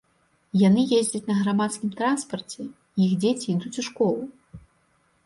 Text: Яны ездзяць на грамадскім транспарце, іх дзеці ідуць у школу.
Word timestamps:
Яны 0.67 0.81
ездзяць 0.99 1.27
на 1.31 1.35
грамадскім 1.41 1.91
транспарце, 1.99 2.65
іх 3.05 3.11
дзеці 3.25 3.47
ідуць 3.55 3.77
у 3.85 3.87
школу. 3.89 4.23